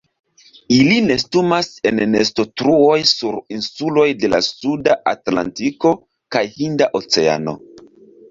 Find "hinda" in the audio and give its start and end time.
6.57-6.89